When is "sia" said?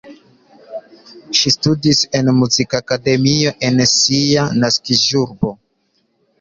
3.95-4.49